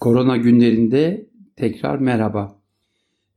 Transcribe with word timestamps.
Korona 0.00 0.36
günlerinde 0.36 1.26
tekrar 1.56 1.98
merhaba. 1.98 2.62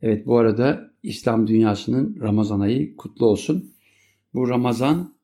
Evet 0.01 0.25
bu 0.25 0.37
arada 0.37 0.91
İslam 1.03 1.47
dünyasının 1.47 2.17
Ramazan 2.21 2.59
ayı 2.59 2.95
kutlu 2.95 3.25
olsun. 3.25 3.73
Bu 4.33 4.49
Ramazan 4.49 5.15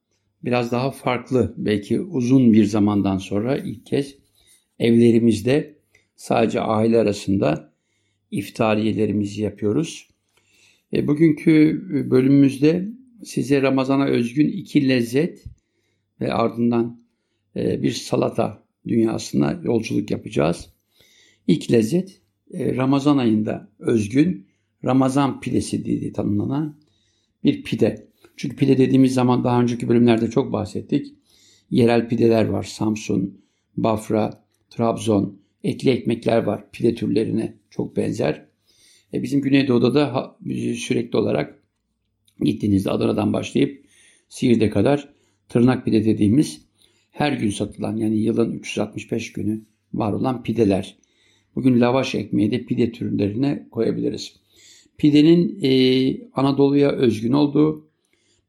biraz 0.43 0.71
daha 0.71 0.91
farklı. 0.91 1.53
Belki 1.57 2.01
uzun 2.01 2.53
bir 2.53 2.65
zamandan 2.65 3.17
sonra 3.17 3.57
ilk 3.57 3.85
kez 3.85 4.15
evlerimizde 4.79 5.79
sadece 6.15 6.61
aile 6.61 6.99
arasında 6.99 7.73
iftariyelerimizi 8.31 9.41
yapıyoruz. 9.41 10.09
E, 10.93 11.07
bugünkü 11.07 11.81
bölümümüzde 12.11 12.89
size 13.23 13.61
Ramazan'a 13.61 14.05
özgün 14.05 14.47
iki 14.47 14.89
lezzet 14.89 15.43
ve 16.21 16.33
ardından 16.33 17.01
e, 17.55 17.81
bir 17.81 17.91
salata 17.91 18.63
dünyasına 18.87 19.59
yolculuk 19.63 20.11
yapacağız. 20.11 20.76
İlk 21.47 21.71
lezzet 21.71 22.21
e, 22.53 22.75
Ramazan 22.75 23.17
ayında 23.17 23.69
özgün 23.79 24.47
Ramazan 24.85 25.39
pidesi 25.39 25.85
diye 25.85 26.13
tanımlanan 26.13 26.75
bir 27.43 27.63
pide. 27.63 28.07
Çünkü 28.37 28.55
pide 28.55 28.77
dediğimiz 28.77 29.13
zaman 29.13 29.43
daha 29.43 29.61
önceki 29.61 29.89
bölümlerde 29.89 30.29
çok 30.29 30.51
bahsettik. 30.51 31.13
Yerel 31.71 32.09
pideler 32.09 32.45
var. 32.45 32.63
Samsun, 32.63 33.41
Bafra, 33.77 34.43
Trabzon, 34.69 35.39
etli 35.63 35.89
ekmekler 35.89 36.43
var. 36.43 36.71
Pide 36.71 36.95
türlerine 36.95 37.53
çok 37.69 37.97
benzer. 37.97 38.45
E 39.13 39.23
bizim 39.23 39.41
Güneydoğu'da 39.41 39.93
da 39.93 40.37
sürekli 40.75 41.17
olarak 41.17 41.59
gittiğinizde 42.41 42.91
Adana'dan 42.91 43.33
başlayıp 43.33 43.85
Siirt'e 44.29 44.69
kadar 44.69 45.09
tırnak 45.49 45.85
pide 45.85 46.05
dediğimiz 46.05 46.61
her 47.11 47.33
gün 47.33 47.49
satılan 47.49 47.97
yani 47.97 48.17
yılın 48.17 48.53
365 48.53 49.33
günü 49.33 49.61
var 49.93 50.13
olan 50.13 50.43
pideler. 50.43 50.97
Bugün 51.57 51.81
lavaş 51.81 52.15
ekmeği 52.15 52.51
de 52.51 52.65
pide 52.65 52.91
türlerine 52.91 53.67
koyabiliriz. 53.71 54.35
Pidenin 54.97 55.59
e, 55.61 55.71
Anadolu'ya 56.33 56.91
özgün 56.91 57.31
olduğu 57.31 57.87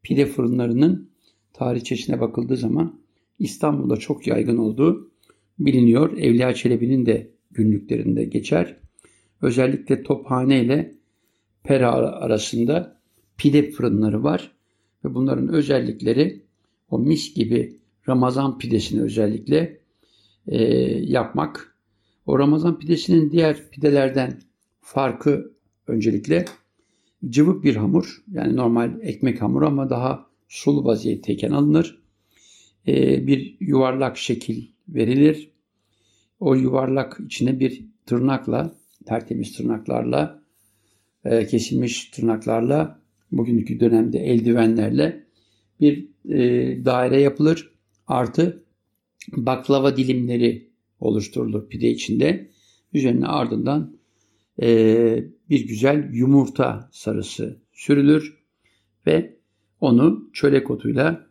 pide 0.02 0.26
fırınlarının 0.26 1.10
tarihçesine 1.52 2.20
bakıldığı 2.20 2.56
zaman 2.56 3.00
İstanbul'da 3.38 3.96
çok 3.96 4.26
yaygın 4.26 4.56
olduğu 4.56 5.10
biliniyor. 5.58 6.18
Evliya 6.18 6.54
Çelebi'nin 6.54 7.06
de 7.06 7.30
günlüklerinde 7.50 8.24
geçer. 8.24 8.76
Özellikle 9.42 10.02
Tophane 10.02 10.64
ile 10.64 10.94
Pera 11.64 11.92
arasında 11.92 13.00
pide 13.36 13.70
fırınları 13.70 14.22
var. 14.22 14.52
Ve 15.04 15.14
bunların 15.14 15.48
özellikleri 15.48 16.42
o 16.90 16.98
mis 16.98 17.34
gibi 17.34 17.76
Ramazan 18.08 18.58
pidesini 18.58 19.02
özellikle 19.02 19.80
e, 20.46 20.62
yapmak. 21.02 21.77
O 22.28 22.38
Ramazan 22.38 22.78
pidesinin 22.78 23.30
diğer 23.30 23.70
pidelerden 23.70 24.40
farkı 24.80 25.52
öncelikle 25.86 26.44
cıvık 27.28 27.64
bir 27.64 27.76
hamur. 27.76 28.22
Yani 28.32 28.56
normal 28.56 28.98
ekmek 29.02 29.42
hamuru 29.42 29.66
ama 29.66 29.90
daha 29.90 30.26
sulu 30.48 30.84
vaziyetteyken 30.84 31.50
alınır. 31.50 32.02
E, 32.88 33.26
bir 33.26 33.56
yuvarlak 33.60 34.18
şekil 34.18 34.66
verilir. 34.88 35.50
O 36.40 36.54
yuvarlak 36.54 37.20
içine 37.26 37.60
bir 37.60 37.84
tırnakla, 38.06 38.74
tertemiz 39.06 39.56
tırnaklarla, 39.56 40.42
e, 41.24 41.46
kesilmiş 41.46 42.04
tırnaklarla, 42.04 43.00
bugünkü 43.32 43.80
dönemde 43.80 44.18
eldivenlerle 44.18 45.24
bir 45.80 46.08
e, 46.28 46.38
daire 46.84 47.20
yapılır. 47.20 47.72
Artı 48.06 48.64
baklava 49.36 49.96
dilimleri 49.96 50.67
oluşturulur 51.00 51.68
pide 51.68 51.90
içinde. 51.90 52.50
Üzerine 52.92 53.26
ardından 53.26 53.98
e, 54.62 55.24
bir 55.50 55.68
güzel 55.68 56.10
yumurta 56.12 56.88
sarısı 56.92 57.62
sürülür 57.72 58.38
ve 59.06 59.36
onu 59.80 60.30
çörek 60.32 60.70
otuyla 60.70 61.26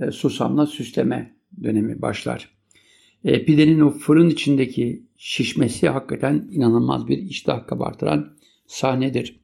e, 0.00 0.10
susamla 0.10 0.66
süsleme 0.66 1.36
dönemi 1.62 2.02
başlar. 2.02 2.50
E, 3.24 3.44
pidenin 3.44 3.80
o 3.80 3.90
fırın 3.90 4.30
içindeki 4.30 5.02
şişmesi 5.16 5.88
hakikaten 5.88 6.48
inanılmaz 6.52 7.08
bir 7.08 7.18
iştah 7.18 7.66
kabartıran 7.66 8.36
sahnedir. 8.66 9.40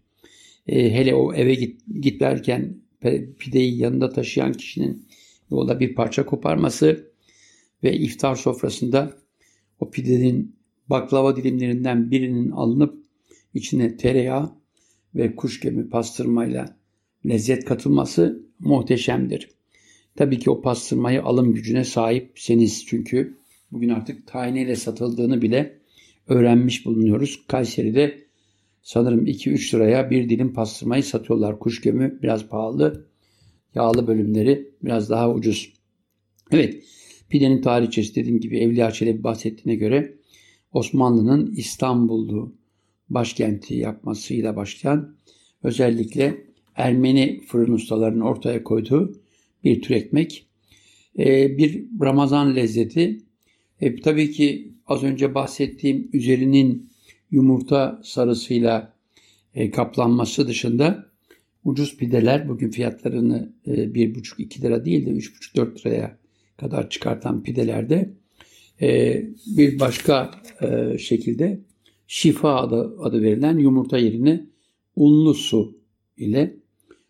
E, 0.67 0.95
hele 0.95 1.15
o 1.15 1.35
eve 1.35 1.55
git, 1.55 1.81
giderken 2.01 2.77
pideyi 3.39 3.79
yanında 3.79 4.11
taşıyan 4.11 4.53
kişinin 4.53 5.07
yolda 5.51 5.81
bir 5.81 5.95
parça 5.95 6.27
koparması 6.27 7.11
ve 7.83 7.97
iftar 7.97 8.37
sofrasında 8.37 9.17
o 9.81 9.91
pidenin 9.91 10.57
baklava 10.91 11.37
dilimlerinden 11.37 12.11
birinin 12.11 12.51
alınıp 12.51 13.05
içine 13.55 13.97
tereyağı 13.97 14.53
ve 15.15 15.37
kuş 15.37 15.61
gemi 15.61 15.89
pastırmayla 15.89 16.77
lezzet 17.27 17.65
katılması 17.65 18.43
muhteşemdir. 18.59 19.51
Tabii 20.17 20.39
ki 20.39 20.51
o 20.51 20.61
pastırmayı 20.61 21.23
alım 21.23 21.55
gücüne 21.55 21.85
sahipseniz 21.85 22.87
çünkü 22.87 23.37
bugün 23.73 23.89
artık 23.89 24.27
taneyle 24.27 24.77
satıldığını 24.77 25.43
bile 25.43 25.79
öğrenmiş 26.29 26.87
bulunuyoruz. 26.87 27.45
Kayseri'de 27.49 28.27
sanırım 28.83 29.27
2-3 29.27 29.75
liraya 29.75 30.11
bir 30.11 30.29
dilim 30.29 30.55
pastırmayı 30.55 31.03
satıyorlar. 31.03 31.59
Kuş 31.59 31.81
gömü 31.81 32.19
biraz 32.23 32.49
pahalı. 32.49 33.07
Yağlı 33.75 34.07
bölümleri 34.07 34.71
biraz 34.83 35.11
daha 35.11 35.33
ucuz. 35.33 35.73
Evet, 36.51 36.85
pidenin 37.29 37.63
tarihçesi 37.63 38.15
dediğim 38.15 38.41
gibi 38.41 38.59
Evliya 38.59 38.91
Çelebi 38.91 39.23
bahsettiğine 39.23 39.79
göre 39.79 40.17
Osmanlı'nın 40.73 41.55
İstanbul'u 41.57 42.57
başkenti 43.09 43.75
yapmasıyla 43.75 44.57
başlayan 44.57 45.17
özellikle 45.63 46.47
Ermeni 46.75 47.41
fırın 47.47 47.73
ustalarının 47.73 48.21
ortaya 48.21 48.65
koyduğu 48.65 49.21
bir 49.65 49.83
tür 49.83 49.95
ekmek. 49.95 50.47
Ee, 51.19 51.59
bir 51.59 51.85
Ramazan 52.01 52.57
lezzeti. 52.57 53.19
E, 53.81 54.01
tabii 54.01 54.31
ki 54.31 54.73
az 54.87 55.03
önce 55.03 55.35
bahsettiğim 55.35 56.11
üzerinin 56.13 56.91
yumurta 57.31 58.01
sarısıyla 58.05 58.97
e, 59.55 59.71
kaplanması 59.71 60.49
dışında 60.49 61.07
ucuz 61.65 61.97
pideler 61.97 62.49
bugün 62.49 62.71
fiyatlarını 62.71 63.53
e, 63.67 63.73
1,5-2 63.73 64.63
lira 64.63 64.85
değil 64.85 65.07
de 65.07 65.11
3,5-4 65.11 65.87
liraya 65.87 66.19
kadar 66.57 66.91
çıkartan 66.91 67.43
pidelerde 67.43 68.11
e, 68.83 69.23
bir 69.47 69.81
başka 69.81 70.31
e, 70.63 70.99
şekilde 70.99 71.61
şifa 72.07 72.57
adı, 72.57 72.97
adı 73.01 73.23
verilen 73.23 73.59
yumurta 73.59 73.99
yerine 73.99 74.47
unlu 74.97 75.35
su 75.35 75.79
ile 76.17 76.57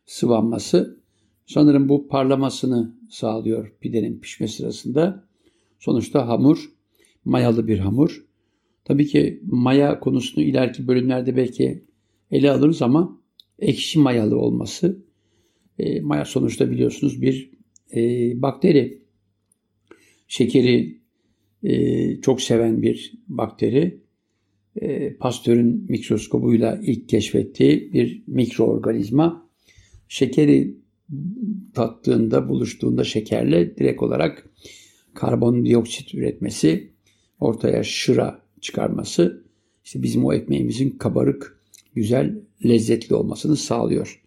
sıvanması 0.07 1.01
sanırım 1.47 1.89
bu 1.89 2.09
parlamasını 2.09 2.97
sağlıyor 3.11 3.73
pidenin 3.81 4.21
pişme 4.21 4.49
sırasında. 4.49 5.27
Sonuçta 5.78 6.28
hamur 6.28 6.71
mayalı 7.25 7.69
bir 7.69 7.78
hamur. 7.78 8.27
Tabii 8.84 9.07
ki 9.07 9.41
maya 9.47 10.01
konusunu 10.01 10.45
ileriki 10.45 10.89
bölümlerde 10.89 11.37
belki 11.37 11.84
ele 12.31 12.51
alırız 12.51 12.83
ama 12.83 13.21
ekşi 13.59 13.99
mayalı 13.99 14.39
olması. 14.39 15.05
E, 15.78 16.01
maya 16.01 16.25
sonuçta 16.25 16.71
biliyorsunuz 16.71 17.23
bir 17.23 17.51
e, 17.95 18.33
bakteri. 18.43 19.06
Şekeri 20.29 21.01
e, 21.63 22.21
çok 22.21 22.43
seven 22.43 22.83
bir 22.83 23.13
bakteri. 23.29 24.01
E, 24.77 25.17
Pasteur'ün 25.17 25.87
mikroskobuyla 25.89 26.81
ilk 26.83 27.09
keşfettiği 27.09 27.93
bir 27.93 28.23
mikroorganizma. 28.27 29.51
Şekeri 30.09 30.77
tattığında, 31.75 32.49
buluştuğunda 32.49 33.05
şekerle 33.05 33.77
direkt 33.77 34.03
olarak 34.03 34.51
karbondioksit 35.15 36.15
üretmesi, 36.15 36.91
ortaya 37.41 37.83
şıra 37.83 38.43
çıkarması, 38.61 39.45
işte 39.85 40.03
bizim 40.03 40.25
o 40.25 40.33
ekmeğimizin 40.33 40.91
kabarık, 40.91 41.61
güzel, 41.95 42.39
lezzetli 42.65 43.15
olmasını 43.15 43.57
sağlıyor. 43.57 44.22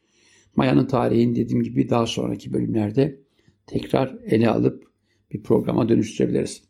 Mayanın 0.55 0.85
tarihini 0.85 1.35
dediğim 1.35 1.63
gibi 1.63 1.89
daha 1.89 2.05
sonraki 2.05 2.53
bölümlerde 2.53 3.19
tekrar 3.67 4.17
ele 4.25 4.49
alıp 4.49 4.88
bir 5.31 5.43
programa 5.43 5.89
dönüştürebiliriz. 5.89 6.63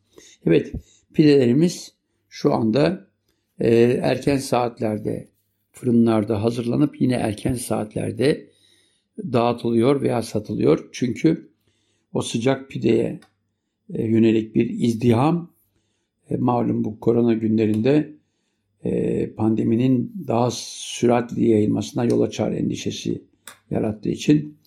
Evet, 0.46 0.72
pidelerimiz 1.14 1.94
şu 2.30 2.54
anda 2.54 3.08
e, 3.60 3.76
erken 4.02 4.38
saatlerde 4.38 5.30
fırınlarda 5.72 6.44
hazırlanıp 6.44 7.02
yine 7.02 7.14
erken 7.14 7.54
saatlerde 7.54 8.50
dağıtılıyor 9.18 10.02
veya 10.02 10.22
satılıyor. 10.22 10.90
Çünkü 10.92 11.50
o 12.14 12.22
sıcak 12.22 12.70
pideye 12.70 13.20
e, 13.94 14.06
yönelik 14.06 14.56
bir 14.56 14.70
izdiham 14.70 15.54
e, 16.30 16.38
malum 16.38 16.84
bu 16.84 17.00
korona 17.00 17.34
günlerinde 17.34 18.14
e, 18.84 19.30
pandeminin 19.34 20.14
daha 20.28 20.52
süratli 20.52 21.50
yayılmasına 21.50 22.06
yol 22.06 22.22
açar 22.22 22.52
endişesi 22.52 23.22
yarattığı 23.72 24.10
için 24.10 24.58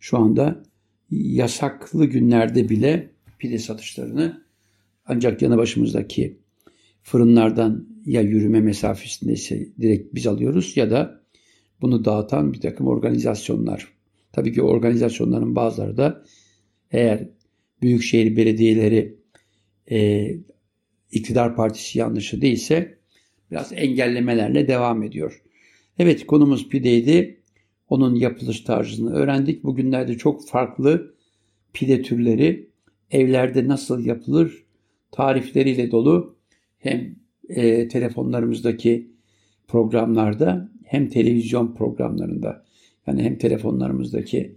şu 0.00 0.18
anda 0.18 0.62
yasaklı 1.10 2.04
günlerde 2.06 2.68
bile 2.68 3.10
pide 3.38 3.58
satışlarını 3.58 4.44
ancak 5.06 5.42
yanı 5.42 5.56
başımızdaki 5.56 6.38
fırınlardan 7.02 7.88
ya 8.06 8.20
yürüme 8.20 8.60
mesafesindeyse 8.60 9.68
direkt 9.80 10.14
biz 10.14 10.26
alıyoruz 10.26 10.76
ya 10.76 10.90
da 10.90 11.20
bunu 11.80 12.04
dağıtan 12.04 12.52
bir 12.52 12.60
takım 12.60 12.86
organizasyonlar. 12.86 13.88
Tabii 14.32 14.52
ki 14.52 14.62
organizasyonların 14.62 15.56
bazıları 15.56 15.96
da 15.96 16.24
eğer 16.90 17.28
büyükşehir 17.82 18.36
belediyeleri 18.36 19.18
e, 19.90 20.30
iktidar 21.12 21.56
partisi 21.56 21.98
yanlışı 21.98 22.42
değilse 22.42 22.98
biraz 23.50 23.72
engellemelerle 23.72 24.68
devam 24.68 25.02
ediyor. 25.02 25.42
Evet 25.98 26.26
konumuz 26.26 26.68
pideydi. 26.68 27.40
Onun 27.88 28.14
yapılış 28.14 28.60
tarzını 28.60 29.14
öğrendik. 29.14 29.64
Bugünlerde 29.64 30.18
çok 30.18 30.48
farklı 30.48 31.14
pide 31.72 32.02
türleri 32.02 32.70
evlerde 33.10 33.68
nasıl 33.68 34.04
yapılır 34.04 34.66
tarifleriyle 35.10 35.90
dolu 35.90 36.36
hem 36.78 37.16
e, 37.48 37.88
telefonlarımızdaki 37.88 39.10
programlarda 39.68 40.70
hem 40.84 41.08
televizyon 41.08 41.74
programlarında 41.74 42.64
yani 43.06 43.22
hem 43.22 43.38
telefonlarımızdaki 43.38 44.56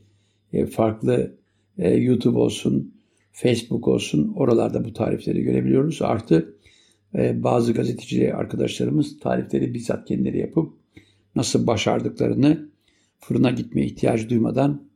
e, 0.53 0.65
farklı 0.65 1.35
e, 1.77 1.89
YouTube 1.89 2.39
olsun, 2.39 2.93
Facebook 3.31 3.87
olsun 3.87 4.33
oralarda 4.35 4.85
bu 4.85 4.93
tarifleri 4.93 5.43
görebiliyoruz. 5.43 6.01
Artı 6.01 6.57
e, 7.15 7.43
bazı 7.43 7.73
gazeteci 7.73 8.33
arkadaşlarımız 8.33 9.19
tarifleri 9.19 9.73
bizzat 9.73 10.07
kendileri 10.07 10.37
yapıp 10.37 10.73
nasıl 11.35 11.67
başardıklarını 11.67 12.69
fırına 13.19 13.51
gitmeye 13.51 13.85
ihtiyacı 13.85 14.29
duymadan 14.29 14.89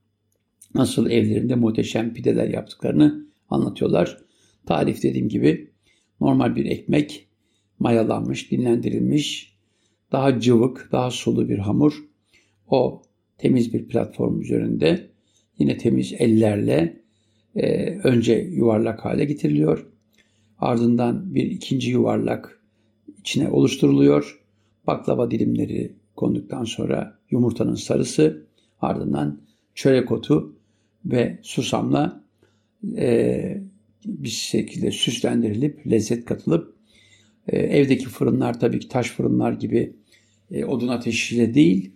nasıl 0.76 1.10
evlerinde 1.10 1.56
muhteşem 1.56 2.14
pideler 2.14 2.48
yaptıklarını 2.48 3.26
anlatıyorlar. 3.54 4.18
Tarif 4.66 5.04
dediğim 5.04 5.30
gibi 5.30 5.72
normal 6.22 6.56
bir 6.56 6.66
ekmek 6.66 7.28
mayalanmış, 7.80 8.52
dinlendirilmiş, 8.52 9.58
daha 10.12 10.40
cıvık, 10.40 10.90
daha 10.92 11.12
sulu 11.12 11.50
bir 11.50 11.58
hamur. 11.58 12.04
O 12.68 13.02
temiz 13.38 13.74
bir 13.74 13.88
platform 13.88 14.42
üzerinde 14.42 15.10
yine 15.60 15.78
temiz 15.78 16.14
ellerle 16.20 17.04
e, 17.56 17.90
önce 18.04 18.34
yuvarlak 18.34 19.06
hale 19.06 19.26
getiriliyor. 19.26 19.88
Ardından 20.60 21.36
bir 21.36 21.44
ikinci 21.44 21.92
yuvarlak 21.92 22.64
içine 23.20 23.50
oluşturuluyor. 23.50 24.40
Baklava 24.88 25.32
dilimleri 25.32 25.96
konduktan 26.16 26.64
sonra 26.64 27.20
yumurtanın 27.30 27.76
sarısı, 27.76 28.48
ardından 28.82 29.42
çörek 29.76 30.12
otu 30.12 30.56
ve 31.06 31.40
susamla 31.44 32.23
e, 32.98 33.62
bir 34.06 34.30
şekilde 34.30 34.92
süslendirilip 34.92 35.92
lezzet 35.92 36.26
katılıp 36.26 36.74
e, 37.48 37.58
evdeki 37.58 38.06
fırınlar 38.06 38.60
tabii 38.60 38.80
ki 38.80 38.88
taş 38.88 39.12
fırınlar 39.12 39.54
gibi 39.54 39.94
e, 40.52 40.66
odun 40.66 40.88
ateşiyle 40.88 41.54
değil 41.54 41.92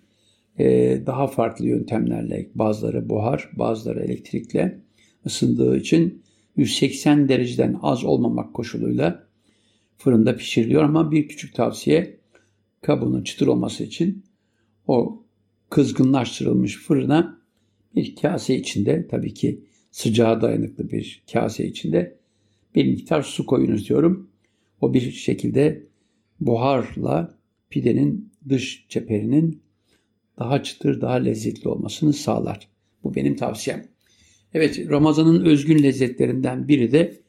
e, 0.59 0.65
daha 1.05 1.27
farklı 1.27 1.67
yöntemlerle 1.67 2.49
bazıları 2.55 3.09
buhar 3.09 3.49
bazıları 3.53 4.03
elektrikle 4.03 4.79
ısındığı 5.25 5.77
için 5.77 6.21
180 6.57 7.29
dereceden 7.29 7.79
az 7.81 8.03
olmamak 8.03 8.53
koşuluyla 8.53 9.27
fırında 9.97 10.35
pişiriliyor. 10.35 10.83
Ama 10.83 11.11
bir 11.11 11.27
küçük 11.27 11.55
tavsiye 11.55 12.17
kabuğunun 12.81 13.23
çıtır 13.23 13.47
olması 13.47 13.83
için 13.83 14.23
o 14.87 15.23
kızgınlaştırılmış 15.69 16.77
fırına 16.77 17.41
bir 17.95 18.15
kase 18.15 18.55
içinde 18.55 19.07
tabii 19.07 19.33
ki 19.33 19.66
sıcağa 19.97 20.41
dayanıklı 20.41 20.89
bir 20.89 21.23
kase 21.33 21.67
içinde 21.67 22.17
bir 22.75 22.85
miktar 22.85 23.21
su 23.21 23.45
koyunuz 23.45 23.89
diyorum. 23.89 24.29
O 24.81 24.93
bir 24.93 25.11
şekilde 25.11 25.83
buharla 26.39 27.37
pidenin 27.69 28.31
dış 28.49 28.85
çeperinin 28.89 29.61
daha 30.39 30.63
çıtır, 30.63 31.01
daha 31.01 31.13
lezzetli 31.13 31.69
olmasını 31.69 32.13
sağlar. 32.13 32.67
Bu 33.03 33.15
benim 33.15 33.35
tavsiyem. 33.35 33.85
Evet, 34.53 34.89
Ramazan'ın 34.89 35.45
özgün 35.45 35.83
lezzetlerinden 35.83 36.67
biri 36.67 36.91
de 36.91 37.19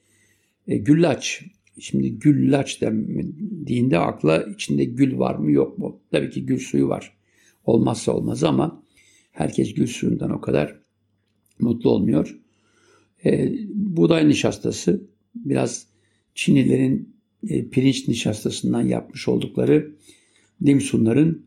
e, 0.67 0.77
güllaç. 0.77 1.45
Şimdi 1.81 2.19
güllaç 2.19 2.81
dendiğinde 2.81 3.99
akla 3.99 4.43
içinde 4.43 4.85
gül 4.85 5.19
var 5.19 5.35
mı 5.35 5.51
yok 5.51 5.79
mu? 5.79 6.01
Tabii 6.11 6.31
ki 6.31 6.47
gül 6.47 6.59
suyu 6.59 6.89
var. 6.89 7.17
Olmazsa 7.65 8.13
olmaz 8.13 8.45
ama 8.45 8.83
herkes 9.33 9.75
gül 9.75 9.87
suyundan 9.87 10.31
o 10.31 10.41
kadar 10.41 10.79
mutlu 11.59 11.91
olmuyor. 11.91 12.39
E, 13.25 13.53
buğday 13.75 14.29
nişastası 14.29 15.03
biraz 15.35 15.87
Çinlilerin 16.35 17.15
e, 17.49 17.69
pirinç 17.69 18.09
nişastasından 18.09 18.83
yapmış 18.83 19.29
oldukları 19.29 19.93
dimsunların 20.67 21.47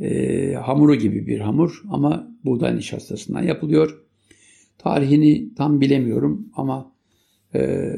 e, 0.00 0.52
hamuru 0.54 0.94
gibi 0.94 1.26
bir 1.26 1.40
hamur 1.40 1.82
ama 1.90 2.36
buğday 2.44 2.76
nişastasından 2.76 3.42
yapılıyor. 3.42 4.02
Tarihini 4.78 5.54
tam 5.54 5.80
bilemiyorum 5.80 6.48
ama 6.54 6.92
e, 7.54 7.92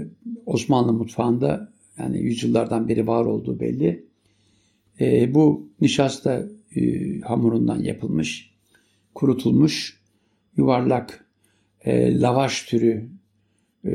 Osmanlı 0.46 0.92
mutfağında 0.92 1.72
yani 1.98 2.18
yüzyıllardan 2.18 2.88
beri 2.88 3.06
var 3.06 3.24
olduğu 3.24 3.60
belli. 3.60 4.06
E, 5.00 5.34
bu 5.34 5.68
nişasta 5.80 6.46
e, 6.76 7.20
hamurundan 7.20 7.82
yapılmış, 7.82 8.54
kurutulmuş 9.14 10.00
yuvarlak 10.56 11.23
e, 11.84 12.20
lavaş 12.20 12.62
türü 12.62 13.08
e, 13.84 13.92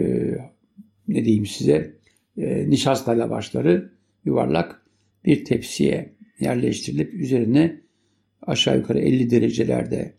ne 1.08 1.26
diyeyim 1.26 1.46
size 1.46 1.96
e, 2.38 2.70
nişasta 2.70 3.12
lavaşları 3.12 3.94
yuvarlak 4.26 4.82
bir 5.26 5.46
tepsiye 5.46 6.14
yerleştirilip 6.40 7.14
üzerine 7.14 7.82
aşağı 8.42 8.78
yukarı 8.78 9.00
50 9.00 9.30
derecelerde 9.30 10.14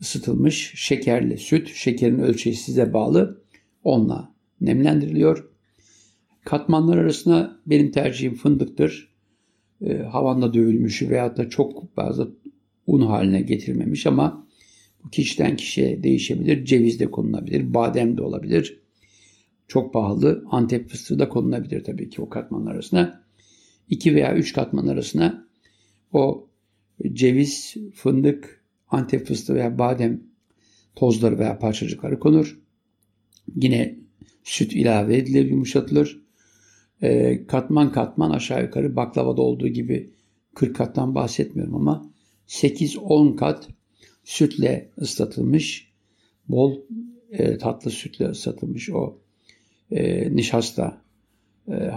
ısıtılmış 0.00 0.72
şekerli 0.76 1.38
süt, 1.38 1.70
şekerin 1.74 2.18
ölçeği 2.18 2.56
size 2.56 2.92
bağlı, 2.92 3.42
onunla 3.84 4.34
nemlendiriliyor. 4.60 5.48
Katmanlar 6.44 6.96
arasında 6.96 7.60
benim 7.66 7.90
tercihim 7.90 8.34
fındıktır. 8.34 9.14
E, 9.80 9.96
havanla 9.96 10.54
dövülmüş 10.54 11.02
veya 11.02 11.36
da 11.36 11.48
çok 11.48 11.94
fazla 11.94 12.28
un 12.86 13.00
haline 13.00 13.40
getirilmemiş 13.40 14.06
ama 14.06 14.47
bu 15.04 15.10
kişiden 15.10 15.56
kişiye 15.56 16.02
değişebilir. 16.02 16.64
Ceviz 16.64 17.00
de 17.00 17.10
konulabilir, 17.10 17.74
badem 17.74 18.16
de 18.16 18.22
olabilir. 18.22 18.80
Çok 19.68 19.92
pahalı 19.92 20.44
Antep 20.50 20.88
fıstığı 20.88 21.18
da 21.18 21.28
konulabilir 21.28 21.84
tabii 21.84 22.10
ki 22.10 22.22
o 22.22 22.28
katmanlar 22.28 22.74
arasına. 22.74 23.24
2 23.90 24.14
veya 24.14 24.34
3 24.36 24.52
katman 24.52 24.86
arasına 24.86 25.48
o 26.12 26.48
ceviz, 27.12 27.74
fındık, 27.94 28.64
Antep 28.90 29.26
fıstığı 29.26 29.54
veya 29.54 29.78
badem 29.78 30.20
tozları 30.96 31.38
veya 31.38 31.58
parçacıkları 31.58 32.18
konur. 32.18 32.60
Yine 33.56 33.98
süt 34.44 34.72
ilave 34.72 35.16
edilir, 35.16 35.50
yumuşatılır. 35.50 36.22
E, 37.02 37.46
katman 37.46 37.92
katman 37.92 38.30
aşağı 38.30 38.62
yukarı 38.62 38.96
baklavada 38.96 39.42
olduğu 39.42 39.68
gibi 39.68 40.10
40 40.54 40.76
kattan 40.76 41.14
bahsetmiyorum 41.14 41.74
ama 41.74 42.10
8-10 42.48 43.36
kat 43.36 43.68
sütle 44.28 44.90
ıslatılmış, 45.00 45.92
bol 46.48 46.76
e, 47.30 47.58
tatlı 47.58 47.90
sütle 47.90 48.28
ıslatılmış 48.28 48.90
o 48.90 49.18
e, 49.90 50.36
nişasta 50.36 51.02
e, 51.68 51.90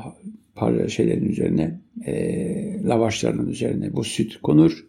par 0.55 0.87
şeylerin 0.87 1.29
üzerine, 1.29 1.81
e, 2.05 2.83
lavaşlarının 2.83 3.47
üzerine 3.47 3.93
bu 3.93 4.03
süt 4.03 4.37
konur. 4.41 4.87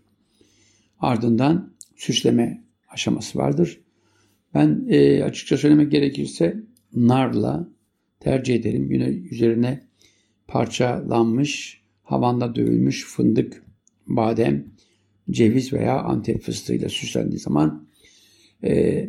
Ardından 1.00 1.72
süsleme 1.96 2.64
aşaması 2.88 3.38
vardır. 3.38 3.80
Ben 4.54 4.86
e, 4.88 5.22
açıkça 5.24 5.56
söylemek 5.56 5.92
gerekirse 5.92 6.56
narla 6.94 7.68
tercih 8.20 8.54
ederim. 8.54 8.92
Yine 8.92 9.04
üzerine 9.04 9.82
parçalanmış, 10.48 11.82
havanda 12.02 12.54
dövülmüş 12.54 13.06
fındık, 13.06 13.64
badem, 14.06 14.72
ceviz 15.30 15.72
veya 15.72 16.00
antep 16.00 16.42
fıstığıyla 16.42 16.88
süslendiği 16.88 17.38
zaman 17.38 17.88
e, 18.64 19.08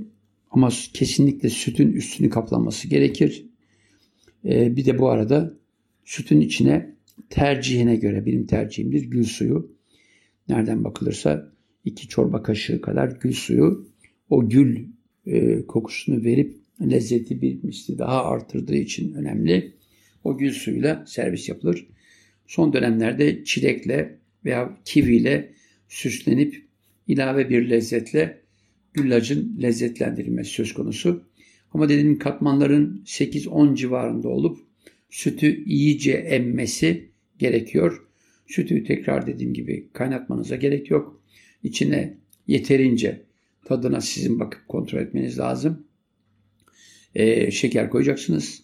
ama 0.51 0.69
kesinlikle 0.93 1.49
sütün 1.49 1.93
üstünü 1.93 2.29
kaplaması 2.29 2.87
gerekir. 2.87 3.45
E, 4.45 4.75
bir 4.75 4.85
de 4.85 4.99
bu 4.99 5.09
arada 5.09 5.53
sütün 6.05 6.41
içine 6.41 6.95
tercihine 7.29 7.95
göre 7.95 8.25
benim 8.25 8.45
tercihimdir 8.45 9.03
gül 9.03 9.23
suyu. 9.23 9.75
Nereden 10.49 10.83
bakılırsa 10.83 11.51
iki 11.85 12.07
çorba 12.07 12.43
kaşığı 12.43 12.81
kadar 12.81 13.17
gül 13.21 13.33
suyu 13.33 13.87
o 14.29 14.49
gül 14.49 14.85
e, 15.25 15.65
kokusunu 15.67 16.23
verip 16.23 16.55
lezzeti 16.81 17.41
bir 17.41 17.63
misli 17.63 17.97
daha 17.97 18.25
artırdığı 18.25 18.75
için 18.75 19.13
önemli. 19.13 19.73
O 20.23 20.37
gül 20.37 20.51
suyuyla 20.51 21.05
servis 21.07 21.49
yapılır. 21.49 21.87
Son 22.47 22.73
dönemlerde 22.73 23.43
çilekle 23.43 24.19
veya 24.45 24.77
kiviyle 24.85 25.53
süslenip 25.87 26.65
ilave 27.07 27.49
bir 27.49 27.69
lezzetle 27.69 28.41
güllacın 28.93 29.57
lezzetlendirilmesi 29.61 30.51
söz 30.51 30.73
konusu. 30.73 31.23
Ama 31.73 31.89
dediğim 31.89 32.19
katmanların 32.19 33.03
8-10 33.05 33.75
civarında 33.75 34.29
olup 34.29 34.59
sütü 35.09 35.63
iyice 35.65 36.11
emmesi 36.11 37.09
gerekiyor. 37.39 38.07
Sütü 38.47 38.83
tekrar 38.83 39.27
dediğim 39.27 39.53
gibi 39.53 39.89
kaynatmanıza 39.93 40.55
gerek 40.55 40.91
yok. 40.91 41.23
İçine 41.63 42.17
yeterince 42.47 43.21
tadına 43.65 44.01
sizin 44.01 44.39
bakıp 44.39 44.67
kontrol 44.67 44.99
etmeniz 44.99 45.39
lazım. 45.39 45.87
E, 47.15 47.51
şeker 47.51 47.89
koyacaksınız. 47.89 48.63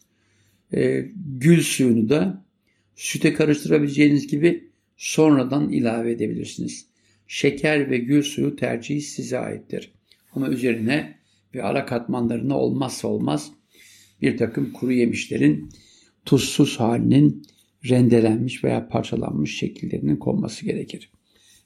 E, 0.74 1.06
gül 1.38 1.62
suyunu 1.62 2.10
da 2.10 2.46
süte 2.96 3.34
karıştırabileceğiniz 3.34 4.28
gibi 4.28 4.70
sonradan 4.98 5.72
ilave 5.72 6.12
edebilirsiniz. 6.12 6.89
Şeker 7.32 7.90
ve 7.90 7.98
gül 7.98 8.24
suyu 8.24 8.56
tercihi 8.56 9.02
size 9.02 9.40
aittir. 9.40 9.92
Ama 10.34 10.50
üzerine 10.50 11.16
ve 11.56 11.64
ara 11.64 11.86
katmanlarına 11.86 12.58
olmazsa 12.58 13.08
olmaz 13.08 13.52
bir 14.22 14.38
takım 14.38 14.74
kuru 14.74 14.92
yemişlerin 14.92 15.70
tuzsuz 16.26 16.80
halinin 16.80 17.44
rendelenmiş 17.90 18.64
veya 18.64 18.88
parçalanmış 18.88 19.58
şekillerinin 19.58 20.16
konması 20.16 20.66
gerekir. 20.66 21.12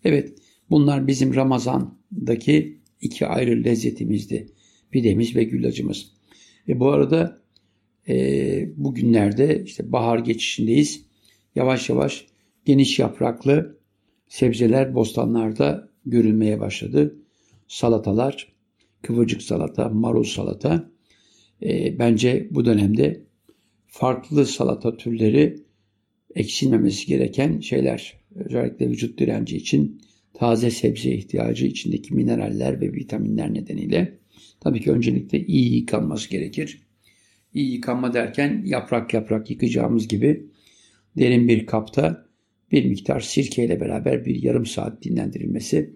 Evet 0.03 0.33
bunlar 0.69 1.07
bizim 1.07 1.35
Ramazan'daki 1.35 2.77
iki 3.01 3.27
ayrı 3.27 3.63
lezzetimizdi. 3.63 4.47
Pidemiz 4.91 5.35
ve 5.35 5.43
güllacımız. 5.43 6.11
E 6.67 6.79
bu 6.79 6.89
arada 6.89 7.41
e, 8.07 8.69
bugünlerde 8.77 9.63
işte 9.65 9.91
bahar 9.91 10.19
geçişindeyiz. 10.19 11.05
Yavaş 11.55 11.89
yavaş 11.89 12.25
geniş 12.65 12.99
yapraklı 12.99 13.82
sebzeler 14.33 14.95
bostanlarda 14.95 15.89
görülmeye 16.05 16.59
başladı. 16.59 17.15
Salatalar, 17.67 18.53
kıvırcık 19.01 19.41
salata, 19.41 19.89
marul 19.89 20.23
salata. 20.23 20.89
E, 21.63 21.99
bence 21.99 22.47
bu 22.51 22.65
dönemde 22.65 23.23
farklı 23.87 24.45
salata 24.45 24.97
türleri 24.97 25.55
eksilmemesi 26.35 27.07
gereken 27.07 27.59
şeyler. 27.59 28.19
Özellikle 28.35 28.89
vücut 28.89 29.19
direnci 29.19 29.57
için 29.57 30.01
taze 30.33 30.71
sebze 30.71 31.11
ihtiyacı 31.11 31.65
içindeki 31.65 32.13
mineraller 32.13 32.81
ve 32.81 32.93
vitaminler 32.93 33.53
nedeniyle 33.53 34.19
tabii 34.59 34.81
ki 34.81 34.91
öncelikle 34.91 35.45
iyi 35.45 35.75
yıkanması 35.75 36.29
gerekir. 36.29 36.81
İyi 37.53 37.73
yıkanma 37.73 38.13
derken 38.13 38.63
yaprak 38.65 39.13
yaprak 39.13 39.49
yıkayacağımız 39.49 40.07
gibi 40.07 40.45
derin 41.17 41.47
bir 41.47 41.65
kapta 41.65 42.32
bir 42.71 42.85
miktar 42.85 43.19
sirke 43.19 43.65
ile 43.65 43.81
beraber 43.81 44.25
bir 44.25 44.43
yarım 44.43 44.65
saat 44.65 45.03
dinlendirilmesi 45.03 45.95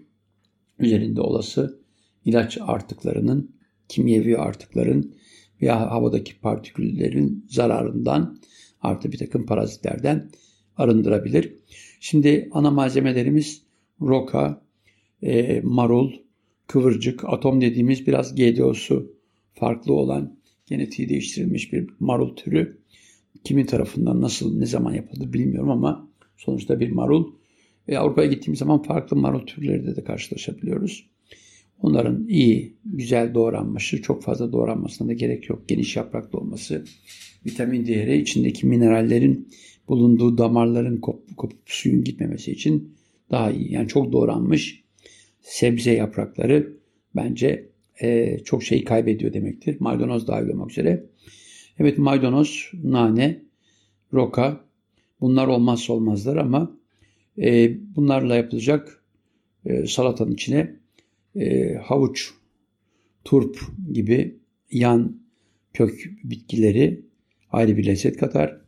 üzerinde 0.78 1.20
olası 1.20 1.80
ilaç 2.24 2.58
artıklarının, 2.60 3.50
kimyevi 3.88 4.38
artıkların 4.38 5.14
veya 5.62 5.90
havadaki 5.90 6.40
partiküllerin 6.40 7.46
zararından 7.48 8.38
artı 8.80 9.12
bir 9.12 9.18
takım 9.18 9.46
parazitlerden 9.46 10.30
arındırabilir. 10.76 11.54
Şimdi 12.00 12.48
ana 12.52 12.70
malzemelerimiz 12.70 13.62
roka, 14.00 14.62
e, 15.22 15.60
marul, 15.64 16.12
kıvırcık, 16.66 17.24
atom 17.24 17.60
dediğimiz 17.60 18.06
biraz 18.06 18.34
GDO'su 18.34 19.12
farklı 19.54 19.94
olan 19.94 20.38
genetiği 20.66 21.08
değiştirilmiş 21.08 21.72
bir 21.72 21.90
marul 22.00 22.36
türü. 22.36 22.78
Kimin 23.44 23.66
tarafından 23.66 24.20
nasıl 24.20 24.58
ne 24.58 24.66
zaman 24.66 24.94
yapıldı 24.94 25.32
bilmiyorum 25.32 25.70
ama 25.70 26.07
sonuçta 26.38 26.80
bir 26.80 26.90
marul. 26.90 27.32
E, 27.88 27.96
Avrupa'ya 27.96 28.28
gittiğimiz 28.28 28.58
zaman 28.58 28.82
farklı 28.82 29.16
marul 29.16 29.46
türleriyle 29.46 29.96
de 29.96 30.04
karşılaşabiliyoruz. 30.04 31.06
Onların 31.82 32.28
iyi, 32.28 32.76
güzel 32.84 33.34
doğranması, 33.34 34.02
çok 34.02 34.22
fazla 34.22 34.52
doğranmasına 34.52 35.08
da 35.08 35.12
gerek 35.12 35.48
yok. 35.48 35.68
Geniş 35.68 35.96
yapraklı 35.96 36.38
olması, 36.38 36.84
vitamin 37.46 37.86
değeri, 37.86 38.20
içindeki 38.20 38.66
minerallerin 38.66 39.48
bulunduğu 39.88 40.38
damarların 40.38 40.96
kopup, 40.96 41.36
kopup 41.36 41.58
suyun 41.66 42.04
gitmemesi 42.04 42.52
için 42.52 42.94
daha 43.30 43.50
iyi. 43.50 43.72
Yani 43.72 43.88
çok 43.88 44.12
doğranmış 44.12 44.84
sebze 45.40 45.92
yaprakları 45.92 46.72
bence 47.16 47.68
e, 48.02 48.38
çok 48.44 48.62
şey 48.62 48.84
kaybediyor 48.84 49.32
demektir. 49.32 49.76
Maydanoz 49.80 50.26
dahil 50.26 50.48
olmak 50.48 50.70
üzere. 50.70 51.06
Evet 51.78 51.98
maydanoz, 51.98 52.70
nane, 52.84 53.42
roka 54.12 54.67
bunlar 55.20 55.46
olmazsa 55.46 55.92
olmazlar 55.92 56.36
ama 56.36 56.76
e, 57.38 57.76
bunlarla 57.96 58.36
yapılacak 58.36 59.04
e, 59.64 59.86
salatanın 59.86 60.32
içine 60.32 60.76
e, 61.36 61.74
havuç, 61.74 62.30
turp 63.24 63.60
gibi 63.92 64.38
yan 64.70 65.20
kök 65.72 66.10
bitkileri 66.24 67.04
ayrı 67.52 67.76
bir 67.76 67.86
lezzet 67.86 68.16
katar. 68.16 68.60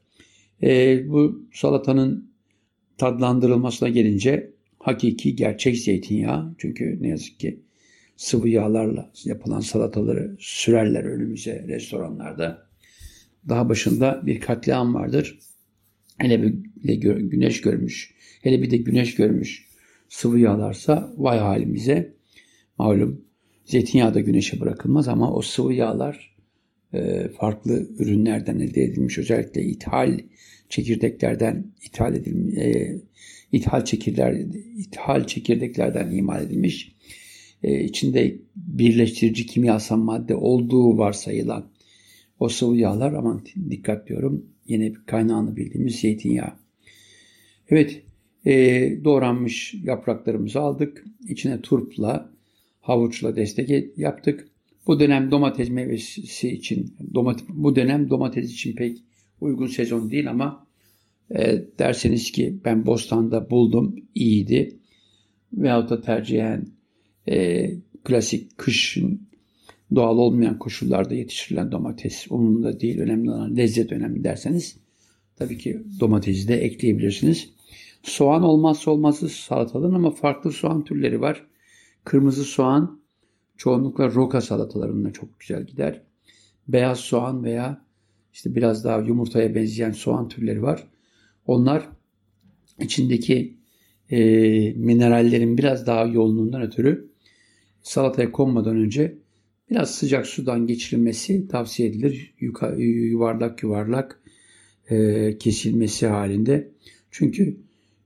E, 0.63 1.03
bu 1.09 1.49
salatanın 1.53 2.31
tadlandırılmasına 2.99 3.89
gelince 3.89 4.51
hakiki 4.79 5.37
gerçek 5.37 5.79
zeytinyağı 5.79 6.55
çünkü 6.59 6.99
ne 7.01 7.09
yazık 7.09 7.41
ki 7.41 7.61
sıvı 8.17 8.49
yağlarla 8.49 9.13
yapılan 9.25 9.61
salataları 9.61 10.37
sürerler 10.39 11.05
önümüze 11.05 11.65
restoranlarda. 11.69 12.71
Daha 13.49 13.69
başında 13.69 14.23
bir 14.27 14.41
katliam 14.41 14.95
vardır. 14.95 15.39
Hele 16.21 16.43
bir 16.43 16.89
de 16.89 16.95
güneş 17.21 17.61
görmüş, 17.61 18.15
hele 18.43 18.63
bir 18.63 18.71
de 18.71 18.77
güneş 18.77 19.15
görmüş. 19.15 19.67
Sıvı 20.09 20.39
yağlarsa 20.39 21.15
vay 21.17 21.39
halimize. 21.39 22.15
Malum 22.79 23.25
zeytinyağı 23.65 24.15
da 24.15 24.21
güneşe 24.21 24.61
bırakılmaz 24.61 25.09
ama 25.09 25.35
o 25.35 25.43
sıvı 25.43 25.75
yağlar 25.75 26.37
e, 26.95 27.29
farklı 27.29 27.89
ürünlerden 27.99 28.59
elde 28.61 28.83
edilmiş. 28.83 29.19
Özellikle 29.19 29.63
ithal 29.63 30.19
çekirdeklerden 30.69 31.65
ithal 31.87 32.15
edilmiş 32.15 32.59
e, 32.59 32.97
ithal 33.53 33.85
çekirdeler 33.85 34.47
ithal 34.79 35.27
çekirdeklerden 35.27 36.11
imal 36.11 36.43
edilmiş. 36.43 36.97
E, 37.63 37.85
içinde 37.85 38.39
birleştirici 38.57 39.47
kimyasal 39.47 39.97
madde 39.97 40.35
olduğu 40.35 40.99
varsayılan 40.99 41.71
o 42.41 42.49
sıvı 42.49 42.77
yağlar 42.77 43.13
aman 43.13 43.43
dikkat 43.71 44.09
diyorum 44.09 44.47
yine 44.71 44.93
kaynağını 45.07 45.57
bildiğimiz 45.57 45.97
zeytinyağı. 45.97 46.53
Evet 47.69 48.03
e, 48.47 48.53
doğranmış 49.05 49.75
yapraklarımızı 49.85 50.61
aldık. 50.61 51.05
İçine 51.29 51.61
turpla 51.61 52.31
havuçla 52.81 53.37
destek 53.37 53.99
yaptık. 53.99 54.49
Bu 54.87 55.01
dönem 55.01 55.31
domates 55.31 55.71
meyvesi 55.71 56.49
için 56.49 56.95
domates, 57.15 57.45
bu 57.49 57.77
dönem 57.77 58.11
domates 58.11 58.53
için 58.53 58.77
pek 58.77 58.99
uygun 59.41 59.67
sezon 59.67 60.11
değil 60.11 60.31
ama 60.31 60.67
e, 61.35 61.65
derseniz 61.79 62.33
ki 62.33 62.59
ben 62.65 62.87
bostanda 62.87 63.51
buldum 63.51 63.97
iyiydi 64.15 64.77
veyahut 65.53 65.91
da 65.91 66.01
tercihen 66.01 66.67
e, 67.29 67.71
klasik 68.05 68.59
kışın 68.59 69.30
doğal 69.95 70.19
olmayan 70.19 70.59
koşullarda 70.59 71.15
yetiştirilen 71.15 71.73
domates 71.73 72.27
umurumda 72.31 72.81
değil 72.81 73.01
önemli 73.01 73.31
olan 73.31 73.57
lezzet 73.57 73.93
önemli 73.93 74.25
derseniz 74.25 74.77
tabii 75.37 75.59
ki 75.59 75.83
domatesi 76.01 76.49
de 76.49 76.57
ekleyebilirsiniz. 76.57 77.51
Soğan 78.03 78.43
olmazsa 78.43 78.91
olmazı 78.91 79.29
salatalığın 79.29 79.95
ama 79.95 80.11
farklı 80.11 80.53
soğan 80.53 80.85
türleri 80.85 81.21
var. 81.21 81.47
Kırmızı 82.05 82.45
soğan 82.45 83.01
çoğunlukla 83.57 84.15
roka 84.15 84.41
salatalarına 84.41 85.13
çok 85.13 85.41
güzel 85.41 85.67
gider. 85.67 86.03
Beyaz 86.69 87.01
soğan 87.01 87.45
veya 87.45 87.85
işte 88.33 88.55
biraz 88.55 88.85
daha 88.85 88.99
yumurtaya 88.99 89.55
benzeyen 89.55 89.93
soğan 89.93 90.29
türleri 90.29 90.63
var. 90.63 90.87
Onlar 91.47 91.89
içindeki 92.79 93.57
e, 94.11 94.19
minerallerin 94.73 95.59
biraz 95.59 95.87
daha 95.87 96.05
yoğunluğundan 96.05 96.63
ötürü 96.63 97.11
salataya 97.83 98.33
konmadan 98.33 98.77
önce 98.77 99.19
biraz 99.71 99.95
sıcak 99.95 100.27
sudan 100.27 100.67
geçirilmesi 100.67 101.49
tavsiye 101.49 101.89
edilir. 101.89 102.35
Yuka, 102.41 102.75
yuvarlak 102.77 103.63
yuvarlak 103.63 104.21
e, 104.91 105.39
kesilmesi 105.39 106.07
halinde. 106.07 106.71
Çünkü 107.11 107.57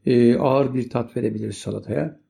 e, 0.07 0.35
ağır 0.35 0.75
bir 0.75 0.91
tat 0.91 1.17
verebilir 1.17 1.53
salataya. 1.53 2.21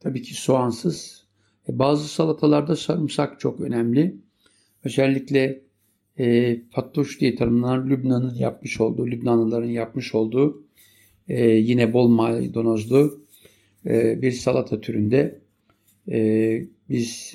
Tabii 0.00 0.22
ki 0.22 0.34
soğansız. 0.34 1.26
E, 1.68 1.78
bazı 1.78 2.08
salatalarda 2.08 2.76
sarımsak 2.76 3.40
çok 3.40 3.60
önemli. 3.60 4.16
Özellikle 4.84 5.62
e, 6.18 6.56
pattuş 6.70 7.20
diye 7.20 7.34
tanımlanan 7.34 7.90
Lübnan'ın 7.90 8.34
yapmış 8.34 8.80
olduğu, 8.80 9.06
Lübnanlıların 9.06 9.68
yapmış 9.68 10.14
olduğu 10.14 10.64
e, 11.28 11.46
yine 11.48 11.92
bol 11.92 12.08
maydanozlu 12.08 13.24
e, 13.86 14.22
bir 14.22 14.32
salata 14.32 14.80
türünde 14.80 15.40
e, 16.08 16.62
biz 16.88 17.34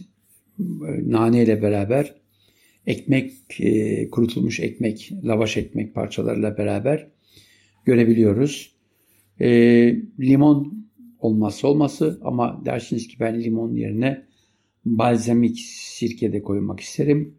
nane 1.06 1.44
ile 1.44 1.62
beraber 1.62 2.16
ekmek, 2.88 3.34
e, 3.60 4.10
kurutulmuş 4.10 4.60
ekmek, 4.60 5.12
lavaş 5.24 5.58
ekmek 5.58 5.96
parçalarıyla 5.96 6.58
beraber 6.58 7.08
görebiliyoruz. 7.86 8.76
E, 9.40 9.48
limon 10.20 10.86
olmazsa 11.20 11.68
olması 11.68 12.20
ama 12.24 12.62
dersiniz 12.66 13.08
ki 13.08 13.18
ben 13.20 13.44
limon 13.44 13.74
yerine 13.74 14.26
balzamik 14.86 15.60
sirke 15.60 16.34
de 16.34 16.44
koymak 16.44 16.80
isterim. 16.80 17.36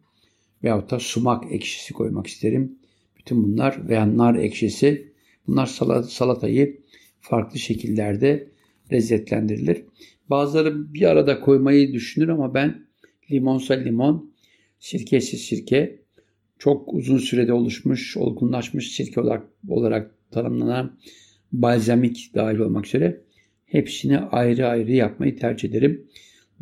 Veyahut 0.62 0.90
da 0.90 0.98
sumak 0.98 1.52
ekşisi 1.52 1.94
koymak 1.94 2.26
isterim. 2.26 2.78
Bütün 3.18 3.42
bunlar 3.42 3.88
veya 3.88 4.16
nar 4.16 4.34
ekşisi 4.34 5.12
bunlar 5.46 5.66
salatayı 6.08 6.80
farklı 7.20 7.58
şekillerde 7.58 8.48
lezzetlendirilir. 8.92 9.84
Bazıları 10.30 10.94
bir 10.94 11.02
arada 11.02 11.40
koymayı 11.40 11.92
düşünür 11.92 12.28
ama 12.28 12.54
ben 12.54 12.85
limonsa 13.30 13.74
limon, 13.74 14.34
sirkesiz 14.78 15.40
sirke, 15.40 16.02
çok 16.58 16.94
uzun 16.94 17.18
sürede 17.18 17.52
oluşmuş, 17.52 18.16
olgunlaşmış 18.16 18.92
sirke 18.92 19.20
olarak, 19.20 19.46
olarak 19.68 20.14
tanımlanan 20.30 20.98
balzamik 21.52 22.30
dahil 22.34 22.58
olmak 22.58 22.86
üzere 22.86 23.20
hepsini 23.66 24.18
ayrı 24.18 24.68
ayrı 24.68 24.92
yapmayı 24.92 25.36
tercih 25.38 25.68
ederim. 25.68 26.08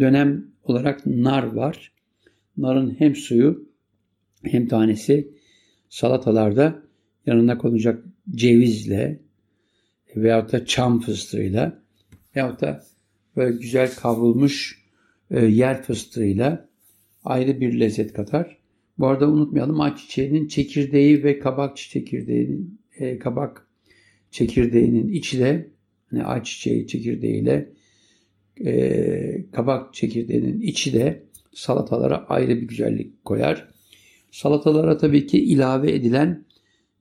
Dönem 0.00 0.46
olarak 0.62 1.06
nar 1.06 1.42
var. 1.42 1.92
Narın 2.56 2.94
hem 2.98 3.16
suyu 3.16 3.68
hem 4.42 4.68
tanesi 4.68 5.34
salatalarda 5.88 6.82
yanına 7.26 7.58
konacak 7.58 8.04
cevizle 8.30 9.20
veyahut 10.16 10.52
da 10.52 10.66
çam 10.66 11.00
fıstığıyla 11.00 11.82
veyahut 12.36 12.60
da 12.60 12.84
böyle 13.36 13.56
güzel 13.56 13.94
kavrulmuş 13.94 14.83
yer 15.30 15.82
fıstığıyla 15.82 16.68
ayrı 17.24 17.60
bir 17.60 17.80
lezzet 17.80 18.12
katar. 18.12 18.58
Bu 18.98 19.06
arada 19.06 19.30
unutmayalım 19.30 19.80
ayçiçeğinin 19.80 20.48
çekirdeği 20.48 21.24
ve 21.24 21.38
kabak 21.38 21.76
çekirdeğinin 21.76 22.80
e, 22.98 23.18
kabak 23.18 23.66
çekirdeğinin 24.30 25.08
içi 25.08 25.38
de 25.38 25.70
hani 26.10 26.24
ayçiçeği 26.24 26.86
çekirdeğiyle 26.86 27.72
e, 28.64 29.50
kabak 29.52 29.94
çekirdeğinin 29.94 30.60
içi 30.60 30.92
de 30.92 31.22
salatalara 31.52 32.26
ayrı 32.28 32.60
bir 32.60 32.68
güzellik 32.68 33.24
koyar. 33.24 33.68
Salatalara 34.30 34.98
tabii 34.98 35.26
ki 35.26 35.44
ilave 35.44 35.92
edilen 35.92 36.44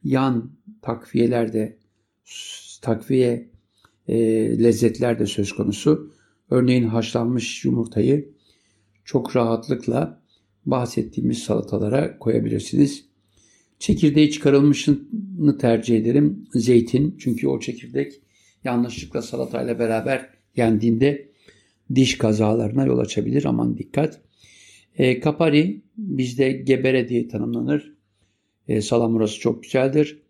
yan 0.03 0.51
takviyeler 0.81 1.53
de 1.53 1.77
takviye 2.81 3.49
e, 4.07 4.17
lezzetler 4.63 5.19
de 5.19 5.25
söz 5.25 5.51
konusu. 5.51 6.13
Örneğin 6.53 6.83
haşlanmış 6.83 7.65
yumurtayı 7.65 8.29
çok 9.05 9.35
rahatlıkla 9.35 10.21
bahsettiğimiz 10.65 11.37
salatalara 11.37 12.19
koyabilirsiniz. 12.19 13.05
Çekirdeği 13.79 14.31
çıkarılmışını 14.31 15.57
tercih 15.57 15.97
ederim. 15.97 16.47
Zeytin 16.53 17.15
çünkü 17.19 17.47
o 17.47 17.59
çekirdek 17.59 18.13
yanlışlıkla 18.63 19.21
salatayla 19.21 19.79
beraber 19.79 20.29
yendiğinde 20.55 21.29
diş 21.95 22.17
kazalarına 22.17 22.85
yol 22.85 22.99
açabilir. 22.99 23.45
Aman 23.45 23.77
dikkat. 23.77 24.21
E, 24.97 25.19
kapari 25.19 25.81
bizde 25.97 26.51
gebere 26.51 27.09
diye 27.09 27.27
tanımlanır. 27.27 27.93
E, 28.67 28.81
salamurası 28.81 29.39
çok 29.39 29.63
güzeldir. 29.63 30.21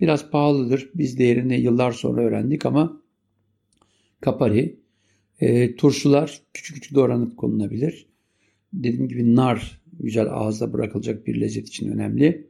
Biraz 0.00 0.30
pahalıdır. 0.30 0.90
Biz 0.94 1.18
değerini 1.18 1.60
yıllar 1.60 1.92
sonra 1.92 2.22
öğrendik 2.22 2.66
ama 2.66 3.02
kapari, 4.20 4.77
e, 5.40 5.76
turşular 5.76 6.40
küçük 6.54 6.76
küçük 6.76 6.94
doğranıp 6.94 7.36
konulabilir. 7.36 8.06
Dediğim 8.72 9.08
gibi 9.08 9.36
nar 9.36 9.80
güzel 10.00 10.26
ağızda 10.26 10.72
bırakılacak 10.72 11.26
bir 11.26 11.40
lezzet 11.40 11.68
için 11.68 11.92
önemli. 11.92 12.46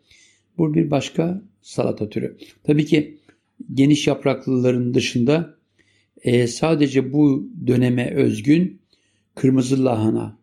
Bu 0.59 0.75
bir 0.75 0.91
başka 0.91 1.43
salata 1.63 2.09
türü. 2.09 2.37
Tabii 2.65 2.87
ki 2.87 3.19
geniş 3.75 4.07
yapraklıların 4.07 4.95
dışında 4.95 5.55
e, 6.23 6.47
sadece 6.47 7.13
bu 7.13 7.51
döneme 7.67 8.11
özgün 8.15 8.81
kırmızı 9.35 9.85
lahana 9.85 10.39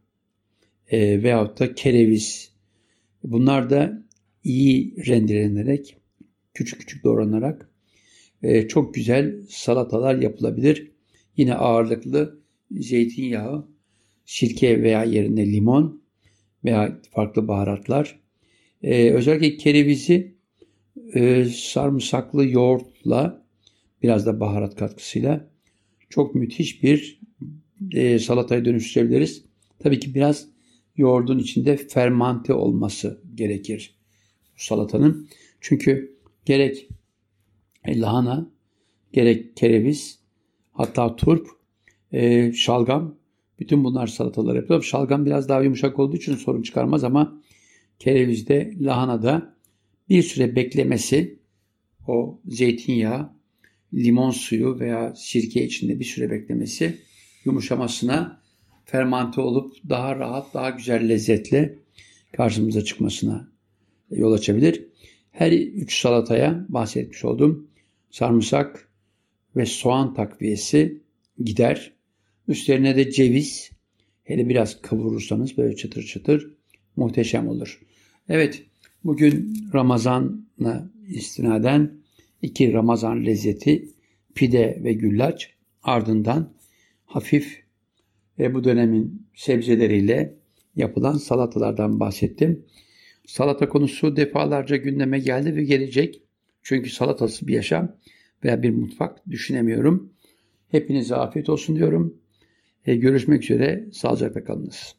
e, 0.92 1.24
veyahut 1.24 1.60
da 1.60 1.76
kereviz 1.76 2.52
bunlar 3.24 3.70
da 3.70 4.04
iyi 4.44 5.06
rendelenerek 5.08 5.98
küçük 6.54 6.80
küçük 6.80 7.04
doğranarak 7.04 7.70
e, 8.44 8.68
çok 8.68 8.94
güzel 8.94 9.36
salatalar 9.50 10.16
yapılabilir. 10.16 10.92
Yine 11.38 11.56
ağırlıklı 11.56 12.40
zeytinyağı, 12.72 13.68
sirke 14.26 14.84
veya 14.84 15.04
yerine 15.04 15.52
limon 15.52 16.02
veya 16.66 17.02
farklı 17.12 17.48
baharatlar. 17.48 18.20
E, 18.84 19.12
özellikle 19.12 19.58
kerevizi 19.58 20.36
e, 21.14 21.46
sarımsaklı 21.46 22.48
yoğurtla 22.48 23.46
biraz 24.04 24.26
da 24.26 24.40
baharat 24.40 24.76
katkısıyla 24.76 25.50
çok 26.10 26.36
müthiş 26.36 26.84
bir 26.84 27.22
e, 27.92 28.20
salataya 28.20 28.66
dönüştürebiliriz. 28.66 29.46
Tabii 29.80 30.00
ki 30.00 30.16
biraz 30.16 30.48
yoğurdun 30.98 31.40
içinde 31.40 31.78
fermante 31.78 32.54
olması 32.54 33.22
gerekir 33.36 33.96
salatanın. 34.58 35.30
Çünkü 35.62 36.18
gerek 36.46 36.90
lahana, 37.88 38.52
gerek 39.14 39.58
kereviz, 39.58 40.20
hatta 40.76 41.16
turp, 41.16 41.48
e, 42.12 42.52
şalgam, 42.54 43.16
bütün 43.60 43.84
bunlar 43.84 44.08
salatalar 44.08 44.56
yapıyor. 44.56 44.84
Şalgam 44.84 45.26
biraz 45.26 45.50
daha 45.50 45.62
yumuşak 45.62 46.00
olduğu 46.00 46.16
için 46.16 46.36
sorun 46.36 46.62
çıkarmaz 46.62 47.04
ama 47.04 47.42
kerevizde, 48.00 48.74
lahanada 48.80 49.56
bir 50.10 50.24
süre 50.24 50.56
beklemesi 50.56 51.40
o 52.08 52.40
zeytinyağı, 52.46 53.30
limon 53.94 54.32
suyu 54.32 54.80
veya 54.80 55.14
sirke 55.16 55.66
içinde 55.66 56.00
bir 56.00 56.06
süre 56.06 56.32
beklemesi 56.32 56.98
yumuşamasına, 57.46 58.42
fermante 58.86 59.42
olup 59.42 59.76
daha 59.90 60.16
rahat, 60.16 60.54
daha 60.54 60.70
güzel 60.70 61.10
lezzetle 61.10 61.80
karşımıza 62.34 62.84
çıkmasına 62.84 63.48
yol 64.12 64.34
açabilir. 64.34 64.86
Her 65.32 65.52
üç 65.52 66.02
salataya 66.02 66.66
bahsetmiş 66.70 67.26
oldum. 67.26 67.68
Sarımsak 68.12 68.90
ve 69.56 69.66
soğan 69.66 70.14
takviyesi 70.14 71.02
gider. 71.44 71.94
Üstlerine 72.48 72.96
de 72.96 73.12
ceviz, 73.12 73.72
hele 74.24 74.50
biraz 74.50 74.82
kavurursanız 74.82 75.58
böyle 75.58 75.76
çıtır 75.76 76.04
çıtır 76.04 76.56
muhteşem 76.96 77.48
olur. 77.48 77.82
Evet, 78.30 78.64
bugün 79.04 79.58
Ramazan'a 79.74 80.90
istinaden 81.10 81.92
iki 82.42 82.74
Ramazan 82.74 83.26
lezzeti 83.26 83.90
pide 84.36 84.80
ve 84.84 84.94
güllaç 84.94 85.50
ardından 85.84 86.54
hafif 87.06 87.64
ve 88.40 88.54
bu 88.54 88.64
dönemin 88.64 89.28
sebzeleriyle 89.36 90.36
yapılan 90.76 91.18
salatalardan 91.18 92.00
bahsettim. 92.00 92.66
Salata 93.26 93.70
konusu 93.70 94.16
defalarca 94.16 94.76
gündeme 94.76 95.20
geldi 95.20 95.56
ve 95.56 95.64
gelecek. 95.64 96.22
Çünkü 96.64 96.90
salatası 96.90 97.48
bir 97.48 97.54
yaşam 97.54 97.96
veya 98.46 98.64
bir 98.64 98.70
mutfak 98.70 99.30
düşünemiyorum. 99.30 100.14
Hepinize 100.72 101.16
afiyet 101.16 101.50
olsun 101.50 101.76
diyorum. 101.76 102.18
E, 102.86 102.96
görüşmek 102.96 103.44
üzere. 103.44 103.86
Sağlıcakla 103.94 104.44
kalınız. 104.44 104.96